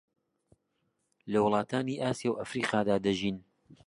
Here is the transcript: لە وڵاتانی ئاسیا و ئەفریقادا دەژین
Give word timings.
لە 1.31 1.39
وڵاتانی 1.45 1.95
ئاسیا 2.03 2.29
و 2.31 2.39
ئەفریقادا 2.39 2.95
دەژین 3.05 3.37